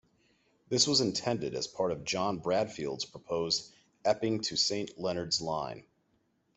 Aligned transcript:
This 0.67 0.87
was 0.87 0.99
intended 0.99 1.53
as 1.53 1.67
part 1.67 1.91
of 1.91 2.03
John 2.05 2.39
Bradfield's 2.39 3.05
proposed 3.05 3.71
Epping 4.03 4.41
to 4.41 4.55
Saint 4.55 4.99
Leonards 4.99 5.41
line. 5.41 5.85